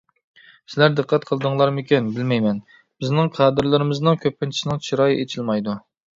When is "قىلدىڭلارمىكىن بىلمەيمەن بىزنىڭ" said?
1.31-3.31